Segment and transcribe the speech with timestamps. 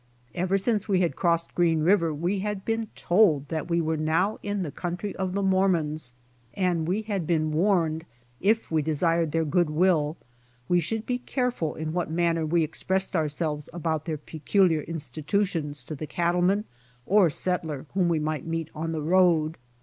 [0.33, 4.39] Ever since we had crossed Green river we had been told that we were now
[4.41, 6.13] in the country of the Mormons,
[6.55, 8.05] and we had been warned,
[8.39, 10.17] if we desired their good will,
[10.67, 15.93] we should be careful in what manner we expressed ourselves about their peculiar institutions to
[15.93, 16.65] the cattlemen
[17.05, 19.55] or settler whom we might meet on the road.